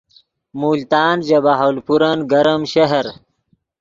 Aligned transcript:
ملتان 0.61 1.17
ژے 1.27 1.39
بہاولپورن 1.45 2.17
گرم 2.31 2.61
شہر 2.73 3.05